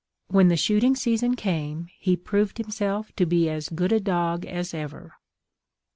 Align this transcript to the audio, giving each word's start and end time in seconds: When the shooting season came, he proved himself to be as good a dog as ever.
When 0.29 0.47
the 0.47 0.57
shooting 0.57 0.95
season 0.95 1.35
came, 1.35 1.87
he 1.99 2.17
proved 2.17 2.57
himself 2.57 3.15
to 3.17 3.27
be 3.27 3.47
as 3.51 3.69
good 3.69 3.91
a 3.91 3.99
dog 3.99 4.47
as 4.47 4.73
ever. 4.73 5.13